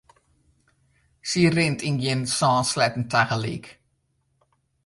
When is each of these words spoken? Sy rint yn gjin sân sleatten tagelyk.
Sy 1.29 1.43
rint 1.55 1.81
yn 1.87 1.97
gjin 2.03 2.23
sân 2.37 2.61
sleatten 2.71 3.05
tagelyk. 3.11 3.65